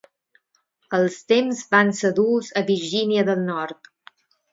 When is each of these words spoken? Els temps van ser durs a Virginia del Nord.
Els 0.99 1.17
temps 1.31 1.61
van 1.75 1.93
ser 1.99 2.11
durs 2.21 2.49
a 2.63 2.67
Virginia 2.71 3.27
del 3.29 3.45
Nord. 3.51 3.91